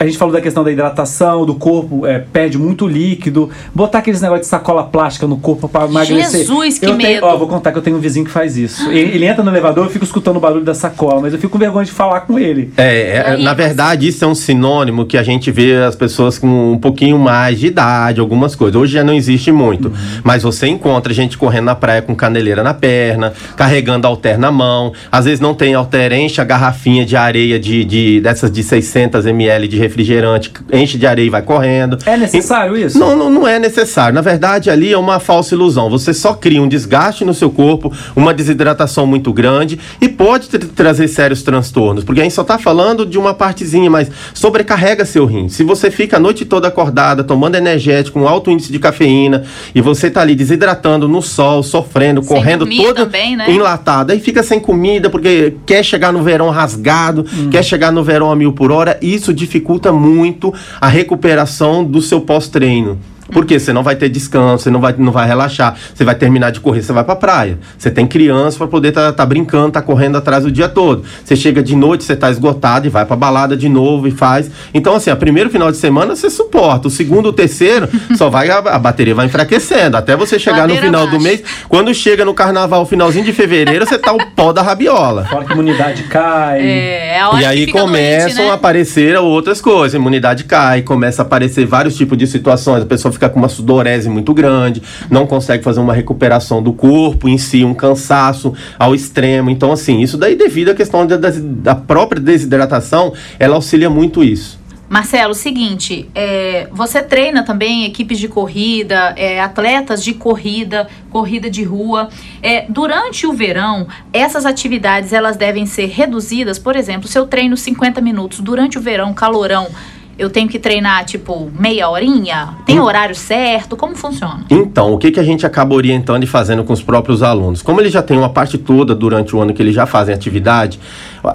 A 0.00 0.04
gente 0.06 0.18
falou 0.18 0.34
da 0.34 0.40
questão 0.40 0.64
da 0.64 0.72
hidratação, 0.72 1.46
do 1.46 1.54
corpo, 1.54 2.04
é, 2.04 2.18
perde 2.18 2.58
muito 2.58 2.84
líquido. 2.84 3.48
Botar 3.72 3.98
aqueles 3.98 4.20
negócios 4.20 4.46
de 4.46 4.50
sacola 4.50 4.82
plástica 4.82 5.24
no 5.24 5.36
corpo 5.36 5.68
pra 5.68 5.84
emagrecer. 5.84 6.40
Jesus, 6.40 6.80
que 6.80 6.84
eu 6.84 6.96
tenho, 6.96 7.12
medo. 7.12 7.26
Ó, 7.26 7.36
vou 7.36 7.46
contar 7.46 7.70
que 7.70 7.78
eu 7.78 7.82
tenho 7.82 7.96
um 7.96 8.00
vizinho 8.00 8.24
que 8.26 8.32
faz 8.32 8.56
isso. 8.56 8.90
Ele, 8.90 9.14
ele 9.14 9.24
entra 9.24 9.44
no 9.44 9.50
elevador, 9.52 9.84
eu 9.84 9.90
fico 9.90 10.04
escutando 10.04 10.38
o 10.38 10.40
barulho 10.40 10.64
da 10.64 10.74
sacola, 10.74 11.20
mas 11.20 11.32
eu 11.32 11.38
fico 11.38 11.52
com 11.52 11.58
vergonha 11.60 11.84
de 11.84 11.92
falar 11.92 12.22
com 12.22 12.36
ele. 12.36 12.72
É, 12.76 13.08
é, 13.18 13.30
Aí, 13.34 13.42
na 13.44 13.54
verdade, 13.54 14.08
isso 14.08 14.24
é 14.24 14.26
um 14.26 14.34
sinônimo 14.34 15.06
que 15.06 15.16
a 15.16 15.22
gente 15.22 15.52
vê 15.52 15.76
as 15.76 15.94
pessoas 15.94 16.36
com 16.36 16.72
um 16.72 16.78
pouquinho 16.78 17.16
mais 17.20 17.60
de 17.60 17.68
idade, 17.68 18.18
algumas 18.18 18.56
coisas. 18.56 18.74
Hoje 18.74 18.94
já 18.94 19.04
não 19.04 19.14
existe 19.14 19.52
muito. 19.52 19.92
Mas 20.24 20.42
você 20.42 20.66
encontra 20.66 21.14
gente 21.14 21.38
correndo 21.38 21.66
na 21.66 21.76
praia 21.76 22.02
com 22.02 22.16
caneleira 22.16 22.64
na 22.64 22.74
perna, 22.74 23.32
carregando 23.54 24.08
alter 24.08 24.36
na 24.40 24.50
mão. 24.50 24.92
Às 25.12 25.24
vezes 25.26 25.38
não 25.38 25.54
tem 25.54 25.74
alter, 25.74 26.12
enche 26.12 26.40
a 26.40 26.44
garrafinha 26.44 27.06
de 27.06 27.14
areia 27.16 27.60
de, 27.60 27.84
de- 27.84 28.23
dessas 28.24 28.50
de 28.50 28.62
600 28.62 29.26
ml 29.26 29.68
de 29.68 29.76
refrigerante, 29.76 30.50
enche 30.72 30.96
de 30.96 31.06
areia 31.06 31.26
e 31.26 31.30
vai 31.30 31.42
correndo. 31.42 31.98
É 32.06 32.16
necessário 32.16 32.74
isso? 32.74 32.98
Não, 32.98 33.14
não, 33.14 33.28
não 33.28 33.46
é 33.46 33.58
necessário. 33.58 34.14
Na 34.14 34.22
verdade, 34.22 34.70
ali 34.70 34.90
é 34.90 34.96
uma 34.96 35.20
falsa 35.20 35.54
ilusão. 35.54 35.90
Você 35.90 36.14
só 36.14 36.32
cria 36.32 36.62
um 36.62 36.66
desgaste 36.66 37.22
no 37.22 37.34
seu 37.34 37.50
corpo, 37.50 37.92
uma 38.16 38.32
desidratação 38.32 39.06
muito 39.06 39.30
grande 39.30 39.78
e 40.00 40.08
pode 40.08 40.48
tra- 40.48 40.58
trazer 40.74 41.06
sérios 41.08 41.42
transtornos. 41.42 42.02
Porque 42.02 42.20
a 42.22 42.24
gente 42.24 42.34
só 42.34 42.40
está 42.40 42.56
falando 42.58 43.04
de 43.04 43.18
uma 43.18 43.34
partezinha, 43.34 43.90
mas 43.90 44.10
sobrecarrega 44.32 45.04
seu 45.04 45.26
rim. 45.26 45.50
Se 45.50 45.62
você 45.62 45.90
fica 45.90 46.16
a 46.16 46.20
noite 46.20 46.46
toda 46.46 46.68
acordada, 46.68 47.22
tomando 47.22 47.56
energético, 47.56 48.18
com 48.18 48.26
alto 48.26 48.50
índice 48.50 48.72
de 48.72 48.78
cafeína, 48.78 49.42
e 49.74 49.82
você 49.82 50.10
tá 50.10 50.22
ali 50.22 50.34
desidratando 50.34 51.06
no 51.06 51.20
sol, 51.20 51.62
sofrendo, 51.62 52.22
Sem 52.22 52.34
correndo 52.34 52.66
todo 52.66 52.94
também, 52.94 53.36
né? 53.36 53.50
enlatado, 53.50 54.12
aí 54.12 54.18
fica 54.20 54.42
sem 54.42 54.58
comida, 54.58 55.10
porque 55.10 55.56
quer 55.66 55.84
chegar 55.84 56.10
no 56.10 56.22
verão 56.22 56.48
rasgado, 56.48 57.24
quer 57.50 57.62
chegar 57.62 57.92
no 57.92 58.02
verão 58.02 58.13
a 58.22 58.36
mil 58.36 58.52
por 58.52 58.70
hora, 58.70 58.98
isso 59.02 59.32
dificulta 59.32 59.92
muito 59.92 60.52
a 60.80 60.88
recuperação 60.88 61.84
do 61.84 62.00
seu 62.00 62.20
pós-treino. 62.20 62.98
Porque 63.34 63.58
você 63.58 63.72
não 63.72 63.82
vai 63.82 63.96
ter 63.96 64.08
descanso, 64.08 64.62
você 64.62 64.70
não 64.70 64.80
vai, 64.80 64.94
não 64.96 65.10
vai 65.10 65.26
relaxar, 65.26 65.76
você 65.92 66.04
vai 66.04 66.14
terminar 66.14 66.52
de 66.52 66.60
correr, 66.60 66.82
você 66.82 66.92
vai 66.92 67.02
pra 67.02 67.16
praia. 67.16 67.58
Você 67.76 67.90
tem 67.90 68.06
criança 68.06 68.56
para 68.56 68.68
poder 68.68 68.92
tá, 68.92 69.12
tá 69.12 69.26
brincando, 69.26 69.72
tá 69.72 69.82
correndo 69.82 70.16
atrás 70.16 70.44
o 70.44 70.52
dia 70.52 70.68
todo. 70.68 71.04
Você 71.24 71.34
chega 71.34 71.60
de 71.60 71.74
noite, 71.74 72.04
você 72.04 72.14
tá 72.14 72.30
esgotado 72.30 72.86
e 72.86 72.90
vai 72.90 73.04
pra 73.04 73.16
balada 73.16 73.56
de 73.56 73.68
novo 73.68 74.06
e 74.06 74.12
faz. 74.12 74.48
Então, 74.72 74.94
assim, 74.94 75.10
o 75.10 75.16
primeiro 75.16 75.50
final 75.50 75.72
de 75.72 75.76
semana 75.76 76.14
você 76.14 76.30
suporta, 76.30 76.86
o 76.86 76.90
segundo, 76.90 77.30
o 77.30 77.32
terceiro, 77.32 77.88
só 78.16 78.30
vai 78.30 78.48
a, 78.50 78.58
a 78.58 78.78
bateria 78.78 79.16
vai 79.16 79.26
enfraquecendo. 79.26 79.96
Até 79.96 80.14
você 80.14 80.38
chegar 80.38 80.68
no 80.68 80.74
Ladeira 80.74 80.86
final 80.86 81.06
do 81.08 81.18
mês, 81.20 81.42
quando 81.68 81.92
chega 81.92 82.24
no 82.24 82.34
carnaval, 82.34 82.86
finalzinho 82.86 83.24
de 83.24 83.32
fevereiro, 83.32 83.84
você 83.84 83.98
tá 83.98 84.12
o 84.12 84.26
pó 84.30 84.52
da 84.52 84.62
rabiola. 84.62 85.24
Fora 85.24 85.44
que 85.44 85.50
a 85.50 85.54
imunidade 85.54 86.04
cai. 86.04 86.60
É, 86.60 87.16
é 87.16 87.20
a 87.20 87.30
hora 87.30 87.42
E 87.42 87.44
aí 87.44 87.60
que 87.60 87.66
fica 87.66 87.80
começam 87.80 88.28
doente, 88.28 88.42
né? 88.42 88.50
a 88.50 88.54
aparecer 88.54 89.16
outras 89.16 89.60
coisas, 89.60 89.96
a 89.96 89.98
imunidade 89.98 90.44
cai, 90.44 90.82
começa 90.82 91.22
a 91.22 91.24
aparecer 91.24 91.66
vários 91.66 91.96
tipos 91.96 92.16
de 92.16 92.28
situações, 92.28 92.82
a 92.82 92.86
pessoa 92.86 93.10
fica 93.10 93.23
com 93.28 93.38
uma 93.38 93.48
sudorese 93.48 94.08
muito 94.08 94.32
grande, 94.34 94.82
não 95.10 95.26
consegue 95.26 95.62
fazer 95.62 95.80
uma 95.80 95.92
recuperação 95.94 96.62
do 96.62 96.72
corpo 96.72 97.28
em 97.28 97.38
si, 97.38 97.64
um 97.64 97.74
cansaço 97.74 98.52
ao 98.78 98.94
extremo. 98.94 99.50
Então, 99.50 99.72
assim, 99.72 100.00
isso 100.00 100.16
daí 100.16 100.34
devido 100.36 100.70
à 100.70 100.74
questão 100.74 101.06
da, 101.06 101.16
da- 101.16 101.74
própria 101.74 102.20
desidratação, 102.20 103.12
ela 103.38 103.54
auxilia 103.56 103.90
muito 103.90 104.22
isso. 104.22 104.62
Marcelo, 104.88 105.34
seguinte, 105.34 106.08
é, 106.14 106.68
você 106.70 107.02
treina 107.02 107.42
também 107.42 107.84
equipes 107.84 108.18
de 108.18 108.28
corrida, 108.28 109.14
é, 109.16 109.40
atletas 109.40 110.04
de 110.04 110.12
corrida, 110.14 110.86
corrida 111.10 111.48
de 111.50 111.64
rua. 111.64 112.08
É, 112.42 112.66
durante 112.68 113.26
o 113.26 113.32
verão, 113.32 113.88
essas 114.12 114.44
atividades 114.46 115.12
elas 115.12 115.36
devem 115.36 115.66
ser 115.66 115.86
reduzidas. 115.86 116.58
Por 116.58 116.76
exemplo, 116.76 117.08
se 117.08 117.18
eu 117.18 117.26
treino 117.26 117.56
50 117.56 118.00
minutos 118.00 118.40
durante 118.40 118.78
o 118.78 118.80
verão, 118.80 119.12
calorão, 119.14 119.68
eu 120.18 120.30
tenho 120.30 120.48
que 120.48 120.58
treinar 120.58 121.04
tipo 121.04 121.50
meia 121.58 121.88
horinha? 121.88 122.54
Tem 122.66 122.80
horário 122.80 123.14
certo? 123.14 123.76
Como 123.76 123.94
funciona? 123.94 124.44
Então, 124.48 124.92
o 124.92 124.98
que, 124.98 125.10
que 125.10 125.20
a 125.20 125.22
gente 125.22 125.46
acaba 125.46 125.74
orientando 125.74 126.22
e 126.22 126.26
fazendo 126.26 126.64
com 126.64 126.72
os 126.72 126.82
próprios 126.82 127.22
alunos? 127.22 127.62
Como 127.62 127.80
eles 127.80 127.92
já 127.92 128.02
têm 128.02 128.16
uma 128.16 128.28
parte 128.28 128.58
toda 128.58 128.94
durante 128.94 129.34
o 129.34 129.40
ano 129.40 129.52
que 129.52 129.62
eles 129.62 129.74
já 129.74 129.86
fazem 129.86 130.14
atividade, 130.14 130.78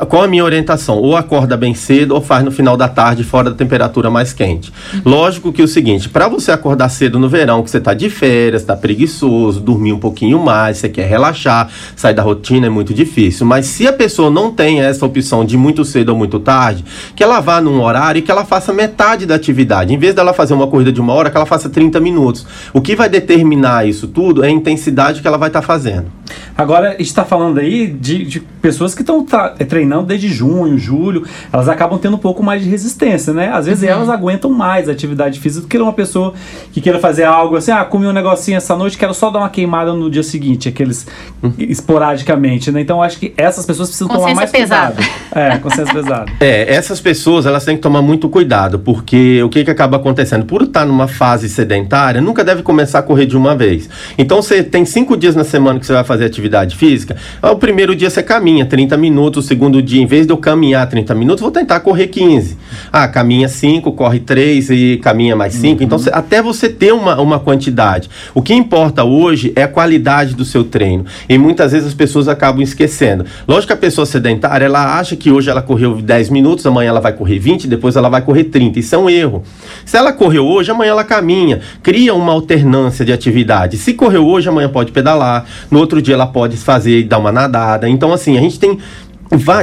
qual 0.07 0.23
a 0.23 0.27
minha 0.27 0.43
orientação? 0.43 0.97
Ou 0.97 1.15
acorda 1.15 1.57
bem 1.57 1.73
cedo 1.73 2.13
ou 2.13 2.21
faz 2.21 2.43
no 2.43 2.51
final 2.51 2.77
da 2.77 2.87
tarde, 2.87 3.23
fora 3.23 3.49
da 3.49 3.55
temperatura 3.55 4.09
mais 4.09 4.33
quente. 4.33 4.71
Lógico 5.03 5.51
que 5.51 5.61
é 5.61 5.65
o 5.65 5.67
seguinte, 5.67 6.09
para 6.09 6.27
você 6.27 6.51
acordar 6.51 6.89
cedo 6.89 7.19
no 7.19 7.27
verão, 7.27 7.63
que 7.63 7.69
você 7.69 7.77
está 7.77 7.93
de 7.93 8.09
férias, 8.09 8.61
está 8.61 8.75
preguiçoso, 8.75 9.59
dormir 9.59 9.93
um 9.93 9.99
pouquinho 9.99 10.39
mais, 10.39 10.77
você 10.77 10.89
quer 10.89 11.07
relaxar, 11.07 11.69
sair 11.95 12.13
da 12.13 12.21
rotina 12.21 12.67
é 12.67 12.69
muito 12.69 12.93
difícil. 12.93 13.45
Mas 13.45 13.65
se 13.65 13.87
a 13.87 13.93
pessoa 13.93 14.29
não 14.29 14.51
tem 14.51 14.81
essa 14.81 15.05
opção 15.05 15.43
de 15.43 15.57
muito 15.57 15.83
cedo 15.83 16.09
ou 16.09 16.15
muito 16.15 16.39
tarde, 16.39 16.83
que 17.15 17.23
ela 17.23 17.39
vá 17.39 17.59
num 17.59 17.81
horário 17.81 18.19
e 18.19 18.21
que 18.21 18.31
ela 18.31 18.45
faça 18.45 18.71
metade 18.73 19.25
da 19.25 19.35
atividade. 19.35 19.93
Em 19.93 19.97
vez 19.97 20.13
dela 20.13 20.33
fazer 20.33 20.53
uma 20.53 20.67
corrida 20.67 20.91
de 20.91 21.01
uma 21.01 21.13
hora, 21.13 21.29
que 21.29 21.37
ela 21.37 21.45
faça 21.45 21.69
30 21.69 21.99
minutos. 21.99 22.45
O 22.73 22.81
que 22.81 22.95
vai 22.95 23.09
determinar 23.09 23.87
isso 23.87 24.07
tudo 24.07 24.43
é 24.43 24.47
a 24.47 24.51
intensidade 24.51 25.21
que 25.21 25.27
ela 25.27 25.37
vai 25.37 25.49
estar 25.49 25.61
tá 25.61 25.67
fazendo. 25.67 26.18
Agora, 26.57 26.89
a 26.89 26.91
gente 26.91 27.01
está 27.01 27.23
falando 27.25 27.59
aí 27.59 27.87
de, 27.87 28.25
de 28.25 28.39
pessoas 28.61 28.93
que 28.93 29.01
estão 29.01 29.25
tá, 29.25 29.49
treinando 29.49 30.03
desde 30.03 30.27
junho, 30.27 30.77
julho, 30.77 31.25
elas 31.51 31.69
acabam 31.69 31.97
tendo 31.97 32.15
um 32.15 32.19
pouco 32.19 32.43
mais 32.43 32.61
de 32.63 32.69
resistência, 32.69 33.33
né? 33.33 33.49
Às 33.51 33.65
vezes 33.65 33.83
uhum. 33.83 33.89
elas 33.89 34.09
aguentam 34.09 34.51
mais 34.51 34.89
a 34.89 34.91
atividade 34.91 35.39
física 35.39 35.61
do 35.61 35.67
que 35.67 35.77
uma 35.77 35.93
pessoa 35.93 36.33
que 36.71 36.81
queira 36.81 36.99
fazer 36.99 37.23
algo 37.23 37.55
assim, 37.55 37.71
ah, 37.71 37.83
comi 37.85 38.07
um 38.07 38.11
negocinho 38.11 38.57
essa 38.57 38.75
noite, 38.75 38.97
quero 38.97 39.13
só 39.13 39.29
dar 39.29 39.39
uma 39.39 39.49
queimada 39.49 39.93
no 39.93 40.09
dia 40.09 40.23
seguinte, 40.23 40.67
aqueles 40.67 41.07
uhum. 41.41 41.53
esporadicamente, 41.57 42.71
né? 42.71 42.81
Então 42.81 43.01
acho 43.01 43.17
que 43.19 43.33
essas 43.37 43.65
pessoas 43.65 43.89
precisam 43.89 44.07
tomar 44.07 44.35
mais 44.35 44.51
pesada. 44.51 44.95
cuidado. 44.95 45.19
É, 45.31 45.57
consciência 45.57 45.93
pesada. 45.93 46.31
É, 46.39 46.73
essas 46.73 46.99
pessoas, 46.99 47.45
elas 47.45 47.63
têm 47.63 47.75
que 47.75 47.81
tomar 47.81 48.01
muito 48.01 48.27
cuidado, 48.29 48.79
porque 48.79 49.41
o 49.43 49.49
que 49.49 49.63
que 49.63 49.71
acaba 49.71 49.97
acontecendo? 49.97 50.45
Por 50.45 50.63
estar 50.63 50.85
numa 50.85 51.07
fase 51.07 51.47
sedentária, 51.47 52.21
nunca 52.21 52.43
deve 52.43 52.63
começar 52.63 52.99
a 52.99 53.03
correr 53.03 53.25
de 53.25 53.37
uma 53.37 53.55
vez. 53.55 53.89
Então 54.17 54.41
você 54.41 54.63
tem 54.63 54.85
cinco 54.85 55.15
dias 55.15 55.35
na 55.35 55.43
semana 55.43 55.79
que 55.79 55.85
você 55.85 55.93
vai 55.93 56.03
fazer 56.03 56.18
atividade 56.25 56.75
física, 56.75 57.15
o 57.41 57.55
primeiro 57.55 57.95
dia 57.95 58.09
você 58.09 58.23
caminha 58.23 58.65
30 58.65 58.97
minutos, 58.97 59.45
o 59.45 59.47
segundo 59.47 59.81
dia, 59.81 60.01
em 60.01 60.05
vez 60.05 60.25
de 60.25 60.33
eu 60.33 60.37
caminhar 60.37 60.87
30 60.87 61.13
minutos, 61.15 61.41
vou 61.41 61.51
tentar 61.51 61.79
correr 61.79 62.07
15. 62.07 62.57
Ah, 62.91 63.07
caminha 63.07 63.47
5, 63.47 63.91
corre 63.93 64.19
3 64.19 64.69
e 64.69 64.99
caminha 65.01 65.35
mais 65.35 65.53
5. 65.53 65.79
Uhum. 65.79 65.85
Então, 65.85 65.99
até 66.11 66.41
você 66.41 66.69
ter 66.69 66.93
uma, 66.93 67.19
uma 67.19 67.39
quantidade. 67.39 68.09
O 68.33 68.41
que 68.41 68.53
importa 68.53 69.03
hoje 69.03 69.51
é 69.55 69.63
a 69.63 69.67
qualidade 69.67 70.35
do 70.35 70.45
seu 70.45 70.63
treino. 70.63 71.05
E 71.27 71.37
muitas 71.37 71.71
vezes 71.71 71.87
as 71.87 71.93
pessoas 71.93 72.27
acabam 72.27 72.61
esquecendo. 72.61 73.25
Lógico 73.47 73.67
que 73.67 73.73
a 73.73 73.77
pessoa 73.77 74.05
sedentária, 74.05 74.65
ela 74.65 74.99
acha 74.99 75.15
que 75.15 75.31
hoje 75.31 75.49
ela 75.49 75.61
correu 75.61 76.01
10 76.01 76.29
minutos, 76.29 76.65
amanhã 76.65 76.89
ela 76.89 76.99
vai 76.99 77.13
correr 77.13 77.39
20, 77.39 77.67
depois 77.67 77.95
ela 77.95 78.09
vai 78.09 78.21
correr 78.21 78.45
30. 78.45 78.79
Isso 78.79 78.95
é 78.95 78.97
um 78.97 79.09
erro. 79.09 79.43
Se 79.85 79.97
ela 79.97 80.11
correu 80.11 80.45
hoje, 80.45 80.71
amanhã 80.71 80.91
ela 80.91 81.03
caminha. 81.03 81.59
Cria 81.81 82.13
uma 82.13 82.31
alternância 82.31 83.05
de 83.05 83.11
atividade. 83.11 83.77
Se 83.77 83.93
correu 83.93 84.25
hoje, 84.25 84.49
amanhã 84.49 84.69
pode 84.69 84.91
pedalar. 84.91 85.45
No 85.69 85.79
outro 85.79 86.01
dia 86.01 86.08
ela 86.13 86.27
pode 86.27 86.57
fazer 86.57 86.99
e 86.99 87.03
dar 87.03 87.17
uma 87.17 87.31
nadada. 87.31 87.87
Então, 87.87 88.11
assim, 88.11 88.37
a 88.37 88.41
gente 88.41 88.59
tem 88.59 88.77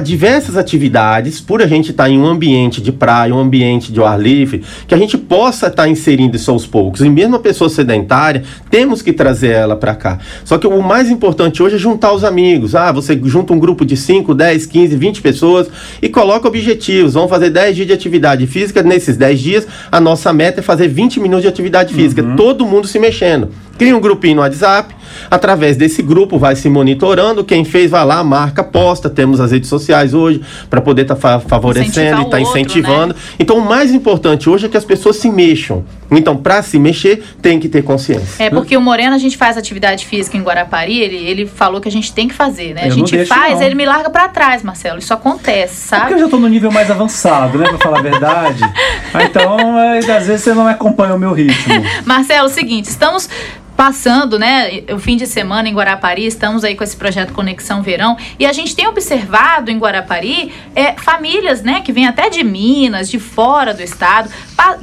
diversas 0.03 0.57
atividades, 0.57 1.41
por 1.41 1.61
a 1.61 1.67
gente 1.67 1.91
estar 1.91 2.05
tá 2.05 2.11
em 2.11 2.19
um 2.19 2.27
ambiente 2.27 2.81
de 2.81 2.93
praia, 2.93 3.35
um 3.35 3.39
ambiente 3.39 3.93
de 3.93 4.01
ar 4.01 4.21
livre, 4.21 4.63
que 4.87 4.95
a 4.95 4.99
gente 4.99 5.19
possa 5.19 5.67
estar 5.67 5.83
tá 5.83 5.89
inserindo 5.89 6.37
isso 6.37 6.51
aos 6.51 6.67
poucos. 6.67 7.01
E 7.01 7.11
mesmo 7.11 7.37
a 7.37 7.39
pessoa 7.41 7.69
sedentária, 7.69 8.45
temos 8.71 9.03
que 9.03 9.13
trazer 9.13 9.51
ela 9.51 9.75
para 9.75 9.95
cá. 9.95 10.19
Só 10.45 10.57
que 10.57 10.67
o 10.67 10.83
mais 10.83 11.11
importante 11.11 11.63
hoje 11.63 11.75
é 11.77 11.79
juntar 11.79 12.13
os 12.13 12.23
amigos. 12.23 12.75
Ah, 12.75 12.93
você 12.93 13.19
junta 13.25 13.53
um 13.53 13.59
grupo 13.59 13.85
de 13.85 13.97
5, 13.97 14.35
10, 14.35 14.67
15, 14.67 14.97
20 14.97 15.23
pessoas 15.23 15.69
e 16.01 16.09
coloca 16.09 16.47
objetivos. 16.47 17.15
Vamos 17.15 17.31
fazer 17.31 17.51
10 17.51 17.75
dias 17.75 17.89
de 17.89 17.93
atividade 17.93 18.47
física. 18.47 18.83
Nesses 18.83 19.17
10 19.17 19.41
dias, 19.41 19.67
a 19.91 20.01
nossa 20.01 20.33
meta 20.33 20.61
é 20.61 20.63
fazer 20.63 20.87
20 20.87 21.19
minutos 21.19 21.43
de 21.43 21.49
atividade 21.49 21.93
física. 21.93 22.23
Uhum. 22.23 22.37
Todo 22.37 22.65
mundo 22.65 22.87
se 22.87 22.99
mexendo. 22.99 23.49
Cria 23.77 23.97
um 23.97 24.01
grupinho 24.01 24.37
no 24.37 24.43
WhatsApp. 24.43 24.96
Através 25.31 25.77
desse 25.77 26.03
grupo 26.03 26.39
vai 26.39 26.57
se 26.57 26.69
monitorando. 26.69 27.45
Quem 27.45 27.65
fez 27.65 27.91
vai 27.91 28.05
lá, 28.05 28.23
marca, 28.23 28.63
posta. 28.63 29.09
Temos 29.09 29.41
as 29.41 29.53
redes 29.53 29.69
sociais 29.69 30.15
hoje 30.15 30.41
para 30.69 30.81
poder 30.81 31.03
estar 31.03 31.17
tá 31.17 31.41
favorecendo 31.41 32.23
e 32.23 32.25
estar 32.25 32.31
tá 32.31 32.41
incentivando. 32.41 33.15
Né? 33.15 33.21
Então, 33.39 33.59
o 33.59 33.65
mais 33.65 33.93
importante 33.93 34.49
hoje 34.49 34.67
é 34.67 34.69
que 34.69 34.77
as 34.77 34.85
pessoas 34.85 35.17
se 35.17 35.31
mexam. 35.31 35.85
Então, 36.11 36.37
para 36.37 36.63
se 36.63 36.79
mexer, 36.79 37.23
tem 37.43 37.59
que 37.59 37.69
ter 37.69 37.83
consciência. 37.83 38.45
É 38.45 38.49
porque 38.49 38.77
o 38.77 38.81
Moreno, 38.81 39.15
a 39.15 39.19
gente 39.19 39.37
faz 39.37 39.57
atividade 39.57 40.07
física 40.07 40.37
em 40.37 40.43
Guarapari, 40.43 40.99
ele, 41.01 41.17
ele 41.17 41.47
falou 41.47 41.81
que 41.81 41.89
a 41.89 41.93
gente 41.93 42.13
tem 42.13 42.29
que 42.29 42.35
fazer, 42.35 42.75
né? 42.75 42.83
Eu 42.85 42.87
a 42.87 42.91
gente 42.91 43.25
faz, 43.27 43.55
não. 43.55 43.63
ele 43.63 43.75
me 43.75 43.85
larga 43.85 44.09
para 44.09 44.29
trás, 44.29 44.63
Marcelo. 44.63 44.99
Isso 44.99 45.13
acontece, 45.13 45.89
sabe? 45.89 46.03
É 46.03 46.07
porque 46.07 46.15
eu 46.15 46.27
já 46.27 46.29
tô 46.29 46.39
no 46.39 46.49
nível 46.49 46.71
mais 46.71 46.91
avançado, 46.91 47.59
né? 47.59 47.69
Pra 47.69 47.79
falar 47.79 47.99
a 47.99 48.03
verdade. 48.03 48.63
Ah, 49.13 49.25
então, 49.25 49.79
é, 49.79 49.99
às 49.99 50.27
vezes 50.27 50.43
você 50.43 50.53
não 50.53 50.67
acompanha 50.67 51.15
o 51.15 51.19
meu 51.19 51.33
ritmo. 51.33 51.75
Marcelo, 52.05 52.47
é 52.49 52.51
o 52.51 52.53
seguinte, 52.53 52.87
estamos 52.87 53.29
passando, 53.77 54.39
né, 54.39 54.83
o 54.93 54.99
fim 54.99 55.17
de 55.17 55.27
semana 55.27 55.69
em 55.69 55.75
Guarapari, 55.75 56.27
estamos 56.27 56.65
aí 56.65 56.75
com 56.75 56.83
esse 56.83 56.97
projeto 56.97 57.33
Conexão 57.33 57.83
Verão, 57.83 58.17
e 58.39 58.47
a 58.47 58.53
gente 58.53 58.75
tem 58.75 58.87
observado 58.89 59.71
em 59.71 59.79
Guarapari 59.79 60.53
é, 60.75 60.95
famílias, 60.95 61.63
né, 61.63 61.83
que 61.83 61.93
vêm 61.93 62.07
até 62.07 62.31
de 62.31 62.43
Minas, 62.43 63.11
de 63.11 63.19
fora 63.19 63.75
do 63.75 63.83
estado, 63.83 64.31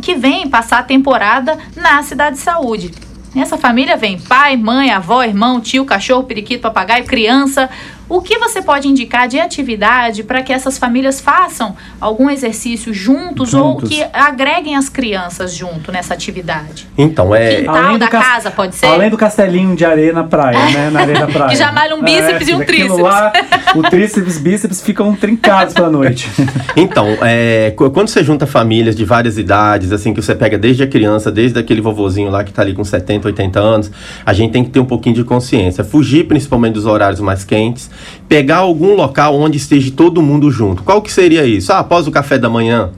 que 0.02 0.16
vêm 0.16 0.48
passar 0.48 0.80
a 0.80 0.84
temporada 0.84 1.58
na 1.76 2.04
Cidade 2.04 2.36
de 2.36 2.42
Saúde. 2.42 2.92
Nessa 3.34 3.58
família 3.58 3.98
vem 3.98 4.20
pai, 4.20 4.56
mãe, 4.56 4.92
avó, 4.92 5.24
irmão, 5.24 5.60
tio, 5.60 5.84
cachorro, 5.86 6.24
periquito, 6.24 6.62
papagaio, 6.62 7.04
criança, 7.06 7.68
o 8.10 8.22
que 8.22 8.38
você 8.38 8.62
pode 8.62 8.88
indicar 8.88 9.28
de 9.28 9.40
atividade 9.40 10.24
para 10.24 10.42
que 10.42 10.52
essas 10.52 10.78
famílias 10.78 11.22
façam 11.22 11.76
algum 12.00 12.30
exercício 12.30 12.94
juntos, 12.94 13.52
juntos, 13.52 13.54
ou 13.54 13.78
que 13.78 14.06
agreguem 14.12 14.76
as 14.76 14.90
crianças 14.90 15.54
junto 15.54 15.92
nessa 15.92 16.14
atividade? 16.14 16.88
Então, 16.98 17.34
é. 17.34 17.58
Quintal 17.58 17.76
além 17.76 17.98
da 17.98 18.08
casa, 18.08 18.52
pode 18.52 18.76
ser? 18.76 18.88
Além 18.88 19.10
do 19.10 19.18
castelinho 19.18 19.76
de 19.76 19.86
areia 19.86 20.14
na 20.14 20.24
praia, 20.24 20.60
né? 20.70 20.90
Na 20.90 21.02
areia 21.02 21.20
da 21.20 21.28
praia. 21.32 21.50
que 21.50 21.56
já 21.56 21.72
malha 21.72 21.96
um 21.96 22.00
é, 22.00 22.04
bíceps 22.04 22.48
é, 22.48 22.52
e 22.52 22.56
um 22.56 22.66
tríceps. 22.66 23.00
Lá, 23.00 23.34
o 23.76 23.84
tríceps 23.84 24.38
e 24.38 24.40
bíceps 24.40 24.82
ficam 24.82 25.16
trincados 25.16 25.74
pela 25.74 25.90
noite. 25.90 26.30
então, 26.76 27.08
é, 27.22 27.74
quando 27.76 28.08
você 28.08 28.24
junta 28.24 28.46
famílias 28.46 28.96
de 28.96 29.06
várias 29.06 29.38
idades, 29.38 29.92
assim, 29.92 30.14
que 30.14 30.22
você 30.22 30.36
pega 30.36 30.58
desde 30.58 30.84
a 30.84 30.88
criança, 30.88 31.32
desde 31.32 31.58
aquele 31.58 31.82
vovozinho 31.82 32.30
lá 32.30 32.44
que 32.44 32.50
está 32.50 32.62
ali 32.62 32.74
com 32.74 32.84
70, 32.84 33.28
80 33.28 33.60
anos, 33.60 33.92
a 34.26 34.34
gente 34.34 34.52
tem 34.52 34.64
que 34.64 34.70
ter 34.70 34.80
um 34.80 34.86
pouquinho 34.86 35.16
de 35.16 35.24
consciência. 35.24 35.84
Fugir 35.84 36.28
principalmente 36.28 36.74
dos 36.74 36.86
horários 36.86 37.20
mais 37.20 37.44
quentes 37.44 37.90
pegar 38.28 38.58
algum 38.58 38.96
local 38.96 39.36
onde 39.36 39.58
esteja 39.58 39.92
todo 39.92 40.22
mundo 40.22 40.50
junto. 40.52 40.84
Qual 40.84 41.02
que 41.02 41.12
seria 41.12 41.46
isso? 41.46 41.72
Ah, 41.72 41.80
após 41.80 42.08
o 42.08 42.12
café 42.12 42.38
da 42.38 42.50
manhã, 42.50 42.92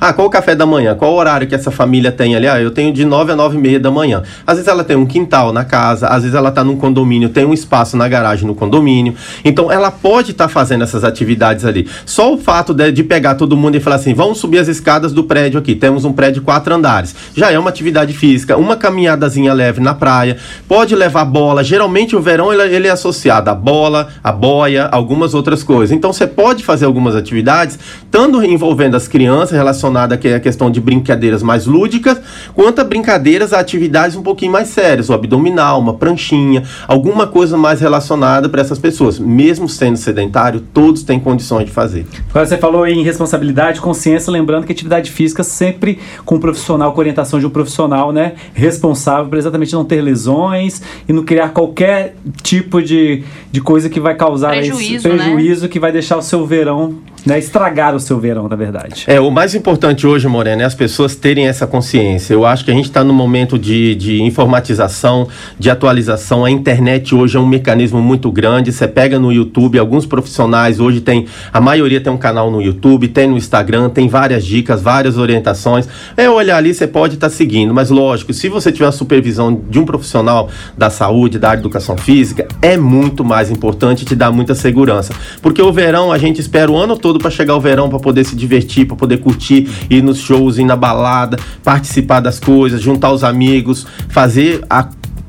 ah, 0.00 0.12
qual 0.12 0.26
o 0.26 0.30
café 0.30 0.54
da 0.54 0.66
manhã? 0.66 0.94
Qual 0.94 1.12
o 1.12 1.16
horário 1.16 1.46
que 1.46 1.54
essa 1.54 1.70
família 1.70 2.10
tem 2.10 2.34
ali? 2.34 2.46
Ah, 2.46 2.60
eu 2.60 2.70
tenho 2.70 2.92
de 2.92 3.04
9 3.04 3.32
a 3.32 3.36
9 3.36 3.56
e 3.56 3.60
meia 3.60 3.80
da 3.80 3.90
manhã. 3.90 4.22
Às 4.46 4.56
vezes 4.56 4.68
ela 4.68 4.84
tem 4.84 4.96
um 4.96 5.06
quintal 5.06 5.52
na 5.52 5.64
casa, 5.64 6.08
às 6.08 6.22
vezes 6.22 6.34
ela 6.34 6.48
está 6.48 6.64
num 6.64 6.76
condomínio, 6.76 7.28
tem 7.28 7.44
um 7.44 7.52
espaço 7.52 7.96
na 7.96 8.08
garagem 8.08 8.46
no 8.46 8.54
condomínio. 8.54 9.14
Então 9.44 9.70
ela 9.70 9.90
pode 9.90 10.32
estar 10.32 10.44
tá 10.44 10.48
fazendo 10.48 10.82
essas 10.82 11.04
atividades 11.04 11.64
ali. 11.64 11.88
Só 12.04 12.32
o 12.32 12.38
fato 12.38 12.74
de, 12.74 12.90
de, 12.92 13.02
pegar 13.02 13.34
todo 13.34 13.56
mundo 13.56 13.76
e 13.76 13.80
falar 13.80 13.96
assim: 13.96 14.14
vamos 14.14 14.38
subir 14.38 14.58
as 14.58 14.68
escadas 14.68 15.12
do 15.12 15.24
prédio 15.24 15.58
aqui. 15.58 15.74
Temos 15.74 16.04
um 16.04 16.12
prédio 16.12 16.32
de 16.32 16.40
quatro 16.40 16.74
andares. 16.74 17.14
Já 17.34 17.50
é 17.50 17.58
uma 17.58 17.70
atividade 17.70 18.12
física, 18.12 18.56
uma 18.56 18.76
caminhadazinha 18.76 19.52
leve 19.52 19.80
na 19.80 19.94
praia. 19.94 20.36
Pode 20.68 20.94
levar 20.94 21.24
bola. 21.24 21.62
Geralmente 21.62 22.16
o 22.16 22.20
verão 22.20 22.52
ele, 22.52 22.74
ele 22.74 22.88
é 22.88 22.90
associado 22.90 23.50
à 23.50 23.54
bola, 23.54 24.08
à 24.22 24.32
boia, 24.32 24.88
algumas 24.90 25.34
outras 25.34 25.62
coisas. 25.62 25.94
Então 25.94 26.12
você 26.12 26.26
pode 26.26 26.64
fazer 26.64 26.86
algumas 26.86 27.14
atividades, 27.14 27.78
tanto 28.10 28.42
envolvendo 28.42 28.96
as 28.96 29.08
crianças, 29.08 29.56
relacionada 29.82 30.14
à 30.14 30.40
questão 30.40 30.70
de 30.70 30.80
brincadeiras 30.80 31.42
mais 31.42 31.66
lúdicas, 31.66 32.20
quanto 32.54 32.80
a 32.80 32.84
brincadeiras 32.84 33.52
a 33.52 33.58
atividades 33.58 34.16
um 34.16 34.22
pouquinho 34.22 34.52
mais 34.52 34.68
sérias, 34.68 35.10
o 35.10 35.12
abdominal, 35.12 35.80
uma 35.80 35.94
pranchinha, 35.94 36.62
alguma 36.86 37.26
coisa 37.26 37.56
mais 37.56 37.80
relacionada 37.80 38.48
para 38.48 38.60
essas 38.60 38.78
pessoas. 38.78 39.18
Mesmo 39.18 39.68
sendo 39.68 39.96
sedentário, 39.96 40.60
todos 40.72 41.02
têm 41.02 41.18
condições 41.18 41.66
de 41.66 41.70
fazer. 41.70 42.06
Agora 42.30 42.46
você 42.46 42.58
falou 42.58 42.86
em 42.86 43.02
responsabilidade, 43.02 43.80
consciência, 43.80 44.30
lembrando 44.30 44.66
que 44.66 44.72
atividade 44.72 45.10
física 45.10 45.42
sempre 45.42 45.98
com 46.24 46.36
um 46.36 46.40
profissional, 46.40 46.92
com 46.92 47.00
orientação 47.00 47.40
de 47.40 47.46
um 47.46 47.50
profissional, 47.50 48.12
né, 48.12 48.34
responsável 48.54 49.28
para 49.28 49.38
exatamente 49.38 49.72
não 49.72 49.84
ter 49.84 50.00
lesões 50.00 50.82
e 51.08 51.12
não 51.12 51.24
criar 51.24 51.50
qualquer 51.50 52.14
tipo 52.42 52.82
de, 52.82 53.24
de 53.50 53.60
coisa 53.60 53.88
que 53.88 53.98
vai 53.98 54.14
causar 54.14 54.50
prejuízo, 54.50 55.08
esse 55.08 55.08
prejuízo 55.08 55.62
né? 55.62 55.68
que 55.68 55.80
vai 55.80 55.90
deixar 55.90 56.16
o 56.16 56.22
seu 56.22 56.46
verão 56.46 56.98
né, 57.24 57.38
estragar 57.38 57.94
o 57.94 58.00
seu 58.00 58.18
verão, 58.18 58.48
na 58.48 58.56
verdade. 58.56 59.04
É, 59.06 59.20
o 59.20 59.30
mais 59.30 59.54
importante 59.54 60.06
hoje, 60.06 60.26
Morena, 60.28 60.62
é 60.62 60.64
as 60.64 60.74
pessoas 60.74 61.14
terem 61.14 61.46
essa 61.46 61.66
consciência. 61.66 62.34
Eu 62.34 62.44
acho 62.44 62.64
que 62.64 62.70
a 62.70 62.74
gente 62.74 62.86
está 62.86 63.04
no 63.04 63.14
momento 63.14 63.58
de, 63.58 63.94
de 63.94 64.22
informatização, 64.22 65.28
de 65.58 65.70
atualização. 65.70 66.44
A 66.44 66.50
internet 66.50 67.14
hoje 67.14 67.36
é 67.36 67.40
um 67.40 67.46
mecanismo 67.46 68.00
muito 68.00 68.30
grande. 68.30 68.72
Você 68.72 68.88
pega 68.88 69.18
no 69.18 69.32
YouTube, 69.32 69.78
alguns 69.78 70.06
profissionais 70.06 70.80
hoje 70.80 71.00
tem, 71.00 71.26
a 71.52 71.60
maioria 71.60 72.00
tem 72.00 72.12
um 72.12 72.18
canal 72.18 72.50
no 72.50 72.60
YouTube, 72.60 73.08
tem 73.08 73.28
no 73.28 73.36
Instagram, 73.36 73.88
tem 73.88 74.08
várias 74.08 74.44
dicas, 74.44 74.82
várias 74.82 75.16
orientações. 75.16 75.88
É 76.16 76.28
olhar 76.28 76.56
ali, 76.56 76.74
você 76.74 76.86
pode 76.86 77.14
estar 77.14 77.28
tá 77.28 77.34
seguindo, 77.34 77.72
mas 77.72 77.90
lógico, 77.90 78.32
se 78.32 78.48
você 78.48 78.72
tiver 78.72 78.86
a 78.86 78.92
supervisão 78.92 79.60
de 79.68 79.78
um 79.78 79.84
profissional 79.84 80.48
da 80.76 80.90
saúde, 80.90 81.38
da 81.38 81.54
educação 81.54 81.96
física, 81.96 82.46
é 82.60 82.76
muito 82.76 83.24
mais 83.24 83.50
importante 83.50 84.04
te 84.04 84.14
dá 84.14 84.30
muita 84.30 84.54
segurança. 84.54 85.12
Porque 85.40 85.62
o 85.62 85.72
verão 85.72 86.12
a 86.12 86.18
gente 86.18 86.40
espera 86.40 86.70
o 86.70 86.76
ano 86.76 86.96
todo 86.96 87.11
todo 87.12 87.20
para 87.20 87.30
chegar 87.30 87.54
o 87.54 87.60
verão, 87.60 87.90
para 87.90 87.98
poder 87.98 88.24
se 88.24 88.34
divertir, 88.34 88.86
para 88.86 88.96
poder 88.96 89.18
curtir, 89.18 89.68
ir 89.90 90.02
nos 90.02 90.18
shows, 90.18 90.56
ir 90.58 90.64
na 90.64 90.76
balada, 90.76 91.38
participar 91.62 92.20
das 92.20 92.40
coisas, 92.40 92.80
juntar 92.80 93.12
os 93.12 93.22
amigos, 93.22 93.86
fazer 94.08 94.64
a 94.70 94.88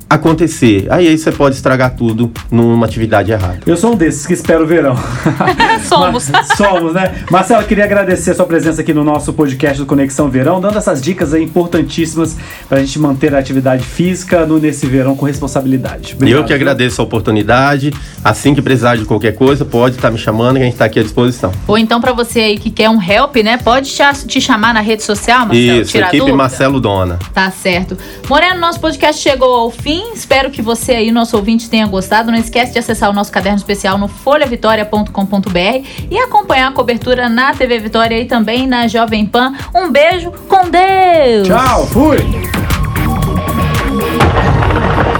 acontecer. 0.10 0.88
Aí, 0.90 1.08
aí 1.08 1.18
você 1.18 1.32
pode 1.32 1.56
estragar 1.56 1.96
tudo 1.96 2.32
numa 2.50 2.86
atividade 2.86 3.32
errada. 3.32 3.60
Eu 3.66 3.76
sou 3.76 3.94
um 3.94 3.96
desses 3.96 4.26
que 4.26 4.34
espero 4.34 4.64
o 4.64 4.68
verão. 4.68 4.96
Somos. 5.94 6.30
Mas- 6.30 6.48
somos, 6.58 6.94
né? 6.94 7.24
Marcelo, 7.30 7.62
eu 7.62 7.68
queria 7.68 7.84
agradecer 7.86 8.32
a 8.32 8.36
sua 8.36 8.46
presença 8.46 8.82
aqui 8.82 8.94
no 8.94 9.04
nosso 9.04 9.34
podcast 9.34 9.78
do 9.78 9.86
Conexão 9.86 10.30
Verão, 10.30 10.60
dando 10.60 10.78
essas 10.78 11.02
dicas 11.02 11.34
aí 11.34 11.44
importantíssimas 11.44 12.36
pra 12.68 12.80
gente 12.80 12.98
manter 13.00 13.34
a 13.36 13.40
atividade 13.40 13.84
física 13.84 14.46
no, 14.46 14.60
nesse 14.60 14.88
verão 14.88 15.16
com 15.16 15.26
responsabilidade. 15.26 16.18
E 16.24 16.32
eu 16.32 16.44
que 16.44 16.54
agradeço 16.54 17.02
a 17.02 17.04
oportunidade. 17.04 17.92
Assim 18.24 18.54
que 18.56 18.62
precisar 18.62 18.96
de 18.96 19.06
qualquer 19.06 19.34
coisa, 19.34 19.66
pode 19.66 19.96
estar 19.96 20.10
me 20.10 20.18
chamando 20.18 20.56
que 20.56 20.62
a 20.62 20.66
gente 20.66 20.74
está 20.74 20.86
aqui 20.86 21.00
à 21.00 21.04
disposição. 21.04 21.52
Ou 21.68 21.78
então 21.78 22.00
pra 22.00 22.14
você 22.14 22.40
aí 22.40 22.58
que 22.58 22.72
quer 22.72 22.90
um 22.90 23.02
help, 23.02 23.36
né? 23.38 23.58
Pode 23.58 23.92
te, 24.28 24.42
chamar 24.42 24.74
na 24.74 24.82
rede 24.82 25.04
social, 25.04 25.40
Marcelo, 25.40 25.82
Isso, 25.82 25.98
equipe 25.98 26.18
dúvida? 26.18 26.38
Marcelo 26.38 26.80
Dona. 26.80 27.20
Tá 27.34 27.52
certo. 27.52 27.98
Moreno, 28.30 28.60
nosso 28.60 28.80
podcast 28.80 29.22
chegou 29.22 29.54
ao 29.54 29.70
fim. 29.70 30.14
Espero 30.14 30.50
que 30.50 30.62
você 30.62 30.94
aí, 30.94 31.12
nosso 31.12 31.36
ouvinte, 31.36 31.70
tenha 31.70 31.86
gostado. 31.86 32.32
Não 32.32 32.38
esquece 32.38 32.74
de 32.74 32.80
acessar 32.80 33.10
o 33.10 33.14
nosso 33.14 33.32
caderno 33.32 33.58
especial 33.58 33.98
no 33.98 34.08
folhavitória.com.br 34.08 35.83
e 36.10 36.18
acompanhar 36.20 36.70
a 36.70 36.72
cobertura 36.72 37.30
na 37.30 37.54
TV 37.54 37.80
Vitória 37.80 38.20
e 38.20 38.26
também 38.26 38.68
na 38.68 38.88
Jovem 38.88 39.26
Pan. 39.26 39.54
Um 39.74 39.92
beijo 39.92 40.32
com 40.48 40.70
Deus! 40.70 41.48
Tchau, 41.48 41.88
fui! 41.88 42.18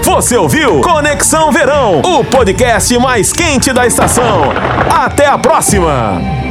Você 0.02 0.36
ouviu 0.36 0.80
Conexão 0.82 1.50
Verão, 1.50 2.00
o 2.00 2.22
podcast 2.24 2.96
mais 2.98 3.32
quente 3.32 3.72
da 3.72 3.86
estação. 3.86 4.52
Até 4.90 5.26
a 5.26 5.38
próxima! 5.38 6.43